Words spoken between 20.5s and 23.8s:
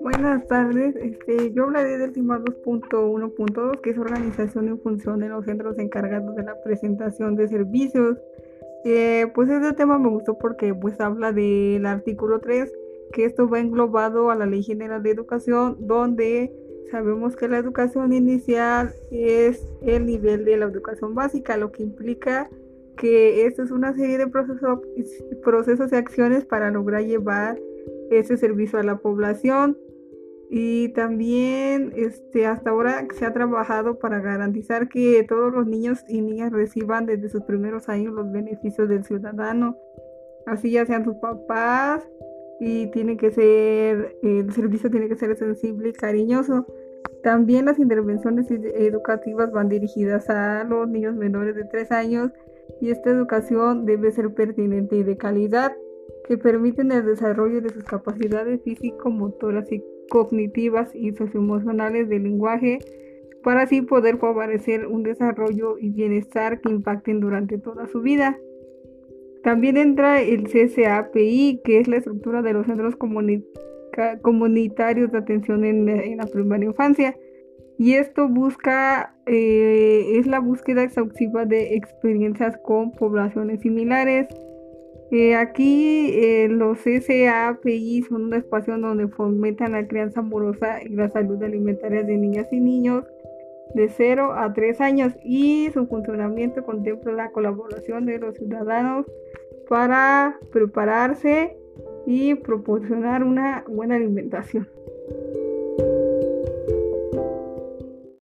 la educación básica, lo que implica que esto es